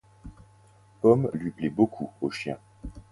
Pomme 1.01 1.29
lui 1.35 1.51
plaît 1.51 1.69
beaucoup, 1.69 2.09
au 2.21 2.31
Chien. 2.31 2.57